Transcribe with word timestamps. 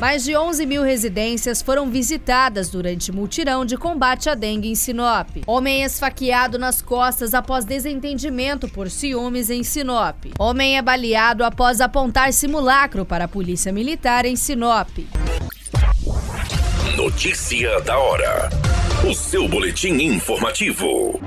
Mais 0.00 0.24
de 0.24 0.34
11 0.34 0.64
mil 0.64 0.82
residências 0.82 1.60
foram 1.60 1.90
visitadas 1.90 2.70
durante 2.70 3.12
multirão 3.12 3.66
de 3.66 3.76
combate 3.76 4.30
à 4.30 4.34
dengue 4.34 4.70
em 4.70 4.74
Sinop. 4.74 5.28
Homem 5.46 5.82
esfaqueado 5.82 6.58
nas 6.58 6.80
costas 6.80 7.34
após 7.34 7.66
desentendimento 7.66 8.66
por 8.66 8.88
ciúmes 8.88 9.50
em 9.50 9.62
Sinop. 9.62 10.24
Homem 10.38 10.78
é 10.78 10.82
baleado 10.82 11.44
após 11.44 11.82
apontar 11.82 12.32
simulacro 12.32 13.04
para 13.04 13.24
a 13.24 13.28
polícia 13.28 13.70
militar 13.70 14.24
em 14.24 14.36
Sinop. 14.36 14.88
Notícia 16.96 17.78
da 17.82 17.98
hora. 17.98 18.48
O 19.06 19.14
seu 19.14 19.46
boletim 19.48 19.92
informativo. 20.02 21.20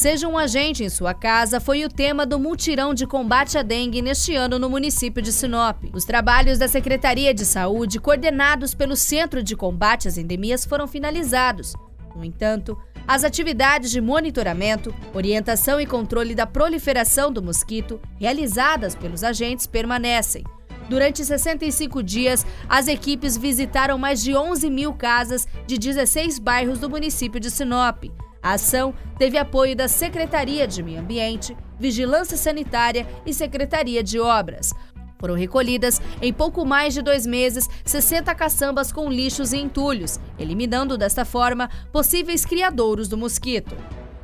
Seja 0.00 0.26
um 0.26 0.38
agente 0.38 0.82
em 0.82 0.88
sua 0.88 1.12
casa 1.12 1.60
foi 1.60 1.84
o 1.84 1.88
tema 1.90 2.24
do 2.24 2.38
mutirão 2.38 2.94
de 2.94 3.06
combate 3.06 3.58
à 3.58 3.62
dengue 3.62 4.00
neste 4.00 4.34
ano 4.34 4.58
no 4.58 4.70
município 4.70 5.20
de 5.20 5.30
Sinop. 5.30 5.76
Os 5.92 6.06
trabalhos 6.06 6.56
da 6.56 6.66
Secretaria 6.66 7.34
de 7.34 7.44
Saúde, 7.44 8.00
coordenados 8.00 8.72
pelo 8.72 8.96
Centro 8.96 9.42
de 9.42 9.54
Combate 9.54 10.08
às 10.08 10.16
Endemias, 10.16 10.64
foram 10.64 10.88
finalizados. 10.88 11.74
No 12.16 12.24
entanto, 12.24 12.78
as 13.06 13.24
atividades 13.24 13.90
de 13.90 14.00
monitoramento, 14.00 14.94
orientação 15.12 15.78
e 15.78 15.84
controle 15.84 16.34
da 16.34 16.46
proliferação 16.46 17.30
do 17.30 17.42
mosquito 17.42 18.00
realizadas 18.18 18.94
pelos 18.94 19.22
agentes 19.22 19.66
permanecem. 19.66 20.44
Durante 20.88 21.22
65 21.22 22.02
dias, 22.02 22.46
as 22.70 22.88
equipes 22.88 23.36
visitaram 23.36 23.98
mais 23.98 24.22
de 24.22 24.34
11 24.34 24.70
mil 24.70 24.94
casas 24.94 25.46
de 25.66 25.76
16 25.76 26.38
bairros 26.38 26.78
do 26.78 26.88
município 26.88 27.38
de 27.38 27.50
Sinop. 27.50 28.04
A 28.42 28.52
ação 28.52 28.94
teve 29.18 29.36
apoio 29.36 29.76
da 29.76 29.86
Secretaria 29.86 30.66
de 30.66 30.82
Meio 30.82 31.00
Ambiente, 31.00 31.56
Vigilância 31.78 32.36
Sanitária 32.36 33.06
e 33.26 33.34
Secretaria 33.34 34.02
de 34.02 34.18
Obras. 34.18 34.72
Foram 35.18 35.34
recolhidas, 35.34 36.00
em 36.22 36.32
pouco 36.32 36.64
mais 36.64 36.94
de 36.94 37.02
dois 37.02 37.26
meses, 37.26 37.68
60 37.84 38.34
caçambas 38.34 38.90
com 38.90 39.10
lixos 39.10 39.52
e 39.52 39.58
entulhos, 39.58 40.18
eliminando 40.38 40.96
desta 40.96 41.26
forma 41.26 41.68
possíveis 41.92 42.46
criadouros 42.46 43.06
do 43.06 43.18
mosquito. 43.18 43.76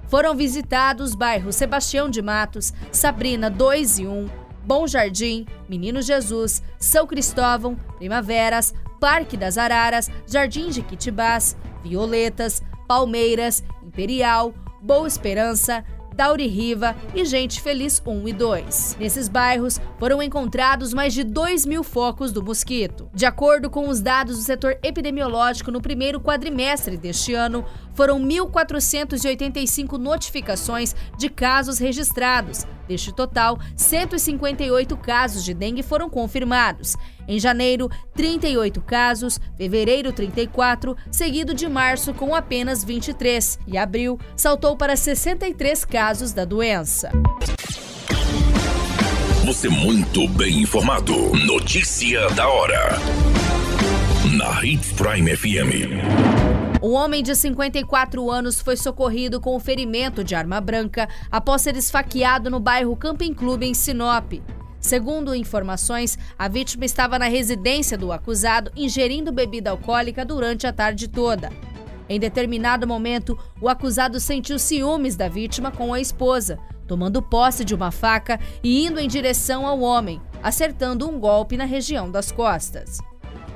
Foram 0.08 0.34
visitados 0.34 1.14
bairros 1.14 1.56
Sebastião 1.56 2.08
de 2.08 2.22
Matos, 2.22 2.72
Sabrina 2.90 3.50
2 3.50 3.98
e 3.98 4.06
1, 4.06 4.28
Bom 4.64 4.86
Jardim, 4.86 5.46
Menino 5.68 6.00
Jesus, 6.00 6.62
São 6.78 7.06
Cristóvão, 7.06 7.76
Primaveras, 7.98 8.72
Parque 8.98 9.36
das 9.36 9.58
Araras, 9.58 10.10
Jardim 10.26 10.70
de 10.70 10.80
Quitibás, 10.80 11.56
Violetas, 11.82 12.62
Palmeiras, 12.88 13.62
Imperial, 13.96 14.52
Boa 14.82 15.08
Esperança, 15.08 15.82
Dauri 16.16 16.46
Riva 16.46 16.96
e 17.14 17.26
Gente 17.26 17.60
Feliz 17.60 18.02
1 18.04 18.28
e 18.28 18.32
2. 18.32 18.96
Nesses 18.98 19.28
bairros 19.28 19.78
foram 19.98 20.22
encontrados 20.22 20.94
mais 20.94 21.12
de 21.12 21.22
2 21.22 21.66
mil 21.66 21.84
focos 21.84 22.32
do 22.32 22.42
mosquito. 22.42 23.10
De 23.12 23.26
acordo 23.26 23.68
com 23.68 23.86
os 23.86 24.00
dados 24.00 24.38
do 24.38 24.42
setor 24.42 24.78
epidemiológico, 24.82 25.70
no 25.70 25.82
primeiro 25.82 26.18
quadrimestre 26.18 26.96
deste 26.96 27.34
ano, 27.34 27.66
foram 27.92 28.18
1.485 28.18 29.98
notificações 29.98 30.96
de 31.18 31.28
casos 31.28 31.78
registrados. 31.78 32.64
Deste 32.88 33.12
total, 33.12 33.58
158 33.76 34.96
casos 34.96 35.44
de 35.44 35.52
dengue 35.52 35.82
foram 35.82 36.08
confirmados. 36.08 36.94
Em 37.26 37.38
janeiro, 37.40 37.90
38 38.14 38.80
casos, 38.80 39.40
fevereiro, 39.56 40.12
34, 40.12 40.96
seguido 41.10 41.52
de 41.52 41.68
março 41.68 42.14
com 42.14 42.32
apenas 42.32 42.84
23, 42.84 43.58
e 43.66 43.76
abril 43.76 44.16
saltou 44.36 44.76
para 44.76 44.94
63 44.94 45.84
casos 45.84 46.05
da 46.06 46.44
doença. 46.44 47.10
Você 49.44 49.68
muito 49.68 50.28
bem 50.28 50.60
informado. 50.60 51.12
Notícia 51.44 52.28
da 52.30 52.48
hora. 52.48 52.96
Na 54.38 54.64
Hits 54.64 54.92
Prime 54.92 55.36
FM. 55.36 56.80
Um 56.80 56.92
homem 56.92 57.24
de 57.24 57.34
54 57.34 58.30
anos 58.30 58.60
foi 58.60 58.76
socorrido 58.76 59.40
com 59.40 59.58
ferimento 59.58 60.22
de 60.22 60.36
arma 60.36 60.60
branca 60.60 61.08
após 61.28 61.62
ser 61.62 61.76
esfaqueado 61.76 62.48
no 62.48 62.60
bairro 62.60 62.94
Camping 62.96 63.34
Clube, 63.34 63.66
em 63.66 63.74
Sinop. 63.74 64.34
Segundo 64.78 65.34
informações, 65.34 66.16
a 66.38 66.46
vítima 66.46 66.84
estava 66.84 67.18
na 67.18 67.26
residência 67.26 67.98
do 67.98 68.12
acusado 68.12 68.70
ingerindo 68.76 69.32
bebida 69.32 69.70
alcoólica 69.70 70.24
durante 70.24 70.68
a 70.68 70.72
tarde 70.72 71.08
toda. 71.08 71.50
Em 72.08 72.20
determinado 72.20 72.86
momento, 72.86 73.38
o 73.60 73.68
acusado 73.68 74.20
sentiu 74.20 74.58
ciúmes 74.58 75.16
da 75.16 75.28
vítima 75.28 75.70
com 75.70 75.92
a 75.92 76.00
esposa, 76.00 76.58
tomando 76.86 77.20
posse 77.20 77.64
de 77.64 77.74
uma 77.74 77.90
faca 77.90 78.38
e 78.62 78.86
indo 78.86 79.00
em 79.00 79.08
direção 79.08 79.66
ao 79.66 79.80
homem, 79.80 80.20
acertando 80.42 81.08
um 81.08 81.18
golpe 81.18 81.56
na 81.56 81.64
região 81.64 82.10
das 82.10 82.30
costas. 82.30 82.98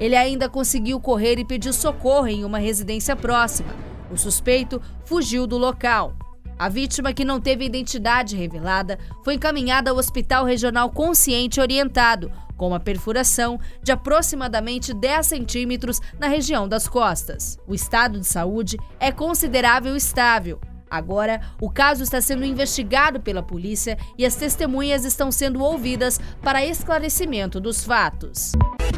Ele 0.00 0.16
ainda 0.16 0.49
conseguiu 0.49 0.99
correr 0.99 1.39
e 1.39 1.44
pediu 1.44 1.72
socorro 1.72 2.27
em 2.27 2.44
uma 2.44 2.59
residência 2.59 3.15
próxima. 3.15 3.72
O 4.10 4.16
suspeito 4.16 4.81
fugiu 5.05 5.47
do 5.47 5.56
local. 5.56 6.16
A 6.59 6.69
vítima, 6.69 7.12
que 7.12 7.25
não 7.25 7.41
teve 7.41 7.65
identidade 7.65 8.37
revelada, 8.37 8.99
foi 9.25 9.34
encaminhada 9.34 9.91
ao 9.91 9.97
Hospital 9.97 10.44
Regional 10.44 10.91
Consciente 10.91 11.60
Orientado, 11.60 12.31
com 12.60 12.69
uma 12.69 12.78
perfuração 12.78 13.59
de 13.82 13.91
aproximadamente 13.91 14.93
10 14.93 15.26
centímetros 15.26 15.98
na 16.19 16.28
região 16.28 16.69
das 16.69 16.87
costas. 16.87 17.59
O 17.66 17.75
estado 17.75 18.21
de 18.21 18.26
saúde 18.26 18.76
é 19.00 19.10
considerável 19.10 19.97
estável. 19.97 20.60
Agora, 20.91 21.41
o 21.59 21.71
caso 21.71 22.03
está 22.03 22.21
sendo 22.21 22.44
investigado 22.44 23.19
pela 23.19 23.43
polícia 23.43 23.97
e 24.19 24.26
as 24.26 24.34
testemunhas 24.34 25.06
estão 25.06 25.32
sendo 25.32 25.62
ouvidas 25.62 26.21
para 26.43 26.62
esclarecimento 26.62 27.59
dos 27.59 27.82
fatos. 27.82 28.53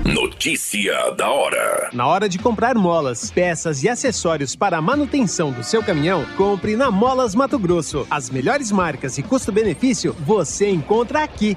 Notícia 0.05 1.13
da 1.13 1.31
hora. 1.31 1.91
Na 1.93 2.09
hora 2.09 2.29
de 2.29 2.41
comprar 2.41 2.75
molas, 2.75 3.31
peças 3.31 3.85
e 3.85 3.89
acessórios 3.89 4.57
para 4.57 4.79
a 4.79 4.83
manutenção 4.83 5.53
do 5.53 5.63
seu 5.63 5.85
caminhão, 5.85 6.27
compre 6.37 6.75
na 6.75 6.91
Molas 6.91 7.37
Mato 7.37 7.61
Grosso. 7.61 8.09
As 8.11 8.29
melhores 8.29 8.73
marcas 8.73 9.19
e 9.19 9.23
custo-benefício 9.23 10.13
você 10.19 10.69
encontra 10.69 11.23
aqui. 11.23 11.57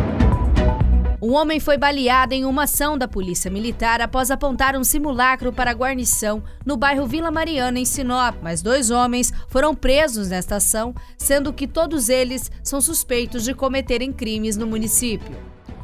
Um 1.31 1.35
homem 1.35 1.61
foi 1.61 1.77
baleado 1.77 2.33
em 2.33 2.43
uma 2.43 2.63
ação 2.63 2.97
da 2.97 3.07
Polícia 3.07 3.49
Militar 3.49 4.01
após 4.01 4.29
apontar 4.29 4.75
um 4.75 4.83
simulacro 4.83 5.53
para 5.53 5.71
a 5.71 5.73
guarnição 5.73 6.43
no 6.65 6.75
bairro 6.75 7.07
Vila 7.07 7.31
Mariana, 7.31 7.79
em 7.79 7.85
Sinop. 7.85 8.35
Mas 8.41 8.61
dois 8.61 8.91
homens 8.91 9.31
foram 9.47 9.73
presos 9.73 10.27
nesta 10.27 10.57
ação, 10.57 10.93
sendo 11.17 11.53
que 11.53 11.65
todos 11.65 12.09
eles 12.09 12.51
são 12.61 12.81
suspeitos 12.81 13.45
de 13.45 13.53
cometerem 13.53 14.11
crimes 14.11 14.57
no 14.57 14.67
município. 14.67 15.33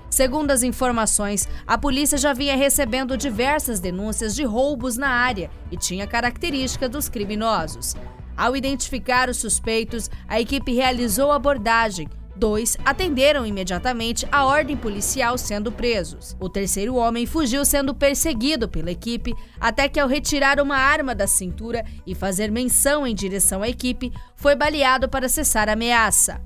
Segundo 0.09 0.51
as 0.51 0.63
informações, 0.63 1.47
a 1.65 1.77
polícia 1.77 2.17
já 2.17 2.33
vinha 2.33 2.57
recebendo 2.57 3.15
diversas 3.15 3.79
denúncias 3.79 4.35
de 4.35 4.43
roubos 4.43 4.97
na 4.97 5.07
área 5.07 5.49
e 5.71 5.77
tinha 5.77 6.05
característica 6.05 6.89
dos 6.89 7.07
criminosos. 7.07 7.95
Ao 8.35 8.53
identificar 8.53 9.29
os 9.29 9.37
suspeitos, 9.37 10.09
a 10.27 10.41
equipe 10.41 10.73
realizou 10.73 11.31
abordagem, 11.31 12.09
Dois 12.37 12.77
atenderam 12.85 13.47
imediatamente 13.47 14.27
a 14.31 14.45
ordem 14.45 14.77
policial 14.77 15.39
sendo 15.39 15.71
presos. 15.71 16.37
O 16.39 16.47
terceiro 16.47 16.95
homem 16.95 17.25
fugiu 17.25 17.65
sendo 17.65 17.95
perseguido 17.95 18.69
pela 18.69 18.91
equipe 18.91 19.33
até 19.59 19.89
que, 19.89 19.99
ao 19.99 20.07
retirar 20.07 20.61
uma 20.61 20.77
arma 20.77 21.15
da 21.15 21.25
cintura 21.25 21.83
e 22.05 22.13
fazer 22.13 22.51
menção 22.51 23.07
em 23.07 23.15
direção 23.15 23.63
à 23.63 23.67
equipe, 23.67 24.13
foi 24.35 24.55
baleado 24.55 25.09
para 25.09 25.27
cessar 25.27 25.67
a 25.67 25.73
ameaça. 25.73 26.39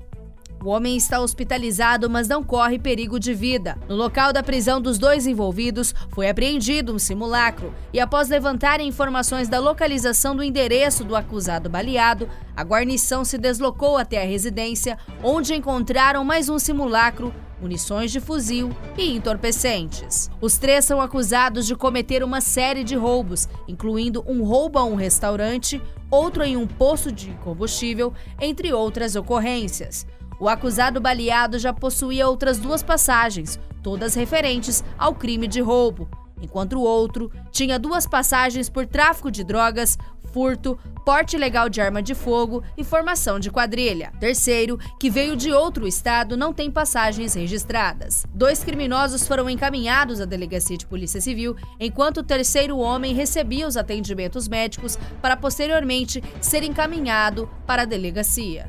O 0.64 0.68
homem 0.68 0.96
está 0.96 1.20
hospitalizado, 1.20 2.08
mas 2.08 2.28
não 2.28 2.40
corre 2.42 2.78
perigo 2.78 3.18
de 3.18 3.34
vida. 3.34 3.76
No 3.88 3.96
local 3.96 4.32
da 4.32 4.44
prisão 4.44 4.80
dos 4.80 4.96
dois 4.96 5.26
envolvidos, 5.26 5.92
foi 6.10 6.28
apreendido 6.28 6.94
um 6.94 7.00
simulacro 7.00 7.74
e, 7.92 7.98
após 7.98 8.28
levantarem 8.28 8.86
informações 8.86 9.48
da 9.48 9.58
localização 9.58 10.36
do 10.36 10.42
endereço 10.42 11.02
do 11.02 11.16
acusado 11.16 11.68
baleado, 11.68 12.28
a 12.56 12.62
guarnição 12.62 13.24
se 13.24 13.36
deslocou 13.38 13.96
até 13.96 14.22
a 14.22 14.26
residência, 14.26 14.96
onde 15.20 15.52
encontraram 15.52 16.24
mais 16.24 16.48
um 16.48 16.60
simulacro 16.60 17.34
munições 17.60 18.10
de 18.10 18.20
fuzil 18.20 18.70
e 18.98 19.16
entorpecentes. 19.16 20.28
Os 20.40 20.58
três 20.58 20.84
são 20.84 21.00
acusados 21.00 21.66
de 21.66 21.76
cometer 21.76 22.22
uma 22.24 22.40
série 22.40 22.82
de 22.82 22.96
roubos, 22.96 23.48
incluindo 23.68 24.24
um 24.26 24.42
roubo 24.42 24.78
a 24.78 24.84
um 24.84 24.96
restaurante, 24.96 25.80
outro 26.10 26.42
em 26.42 26.56
um 26.56 26.66
poço 26.66 27.10
de 27.12 27.30
combustível, 27.44 28.12
entre 28.40 28.72
outras 28.72 29.14
ocorrências. 29.14 30.04
O 30.42 30.48
acusado 30.48 31.00
baleado 31.00 31.56
já 31.56 31.72
possuía 31.72 32.26
outras 32.26 32.58
duas 32.58 32.82
passagens, 32.82 33.60
todas 33.80 34.16
referentes 34.16 34.82
ao 34.98 35.14
crime 35.14 35.46
de 35.46 35.60
roubo, 35.60 36.10
enquanto 36.42 36.72
o 36.72 36.82
outro 36.82 37.30
tinha 37.52 37.78
duas 37.78 38.08
passagens 38.08 38.68
por 38.68 38.84
tráfico 38.84 39.30
de 39.30 39.44
drogas, 39.44 39.96
furto, 40.32 40.76
porte 41.06 41.36
ilegal 41.36 41.68
de 41.68 41.80
arma 41.80 42.02
de 42.02 42.12
fogo 42.12 42.60
e 42.76 42.82
formação 42.82 43.38
de 43.38 43.52
quadrilha. 43.52 44.12
Terceiro, 44.18 44.80
que 44.98 45.08
veio 45.08 45.36
de 45.36 45.52
outro 45.52 45.86
estado, 45.86 46.36
não 46.36 46.52
tem 46.52 46.72
passagens 46.72 47.34
registradas. 47.34 48.26
Dois 48.34 48.64
criminosos 48.64 49.24
foram 49.28 49.48
encaminhados 49.48 50.20
à 50.20 50.24
delegacia 50.24 50.76
de 50.76 50.88
Polícia 50.88 51.20
Civil, 51.20 51.54
enquanto 51.78 52.16
o 52.16 52.24
terceiro 52.24 52.78
homem 52.78 53.14
recebia 53.14 53.68
os 53.68 53.76
atendimentos 53.76 54.48
médicos 54.48 54.98
para 55.20 55.36
posteriormente 55.36 56.20
ser 56.40 56.64
encaminhado 56.64 57.48
para 57.64 57.82
a 57.82 57.86
delegacia. 57.86 58.68